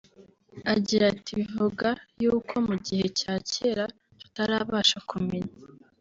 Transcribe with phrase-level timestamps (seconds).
[0.73, 1.87] Agira ati “Bivuga
[2.21, 3.85] yuko mu gihe cya kera
[4.19, 5.53] tutarabasha kumenya